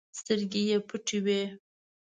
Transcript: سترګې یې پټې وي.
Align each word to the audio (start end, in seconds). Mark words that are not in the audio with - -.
سترګې 0.19 0.61
یې 0.69 0.77
پټې 0.87 1.17
وي. 1.25 1.41